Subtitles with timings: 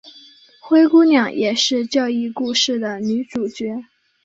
[0.59, 3.83] 灰姑娘也是这一故事的女主角。